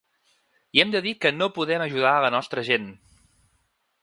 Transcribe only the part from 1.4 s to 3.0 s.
podem ajudar a la nostra gent!